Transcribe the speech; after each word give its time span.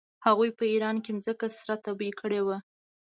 هغوی 0.25 0.49
په 0.57 0.63
ایران 0.73 0.95
کې 1.03 1.11
مځکه 1.17 1.47
سره 1.59 1.75
تبې 1.85 2.09
کړې 2.19 2.41
وه. 2.47 2.57